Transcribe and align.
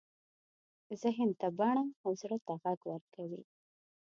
ذهن 1.01 1.29
ته 1.39 1.47
بڼه 1.57 1.85
او 2.03 2.09
زړه 2.21 2.37
ته 2.45 2.53
غږ 2.61 2.79
ورکوي. 2.91 3.41